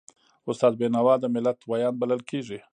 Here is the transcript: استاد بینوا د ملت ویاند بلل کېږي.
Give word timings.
استاد 0.49 0.73
بینوا 0.79 1.13
د 1.19 1.25
ملت 1.35 1.57
ویاند 1.69 1.95
بلل 2.01 2.21
کېږي. 2.29 2.59